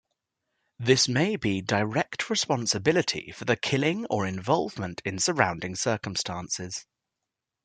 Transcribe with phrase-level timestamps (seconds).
[0.79, 6.87] This may be direct responsibility for the killing or involvement in surrounding circumstances.